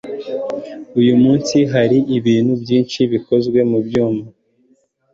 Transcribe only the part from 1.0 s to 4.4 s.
munsi hari ibintu byinshi bikozwe mubyuma.